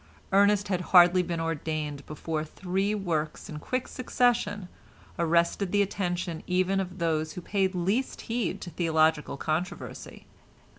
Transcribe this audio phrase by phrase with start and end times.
[0.31, 4.67] Ernest had hardly been ordained before three works in quick succession
[5.19, 10.25] arrested the attention even of those who paid least heed to theological controversy.